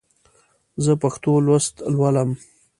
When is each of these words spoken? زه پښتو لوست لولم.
زه 0.83 0.91
پښتو 1.03 1.31
لوست 1.45 1.75
لولم. 1.95 2.29